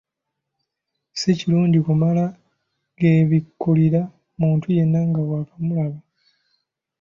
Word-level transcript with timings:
Si 1.19 1.29
kirungi 1.39 1.79
kumala 1.85 2.25
“geebikkulira” 2.99 4.01
muntu 4.39 4.65
yenna 4.75 4.99
nga 5.09 5.21
waakamulaba! 5.29 5.99